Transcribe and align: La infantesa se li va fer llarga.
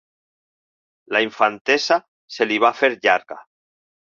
La 1.15 1.21
infantesa 1.27 1.99
se 2.37 2.49
li 2.53 2.61
va 2.65 2.75
fer 2.81 2.91
llarga. 3.07 3.43